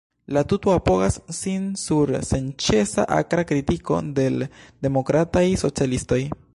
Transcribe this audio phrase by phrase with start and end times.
[0.35, 4.51] La tuto apogas sin sur senĉesa akra kritiko de l‘
[4.87, 6.23] demokrataj socialistoj.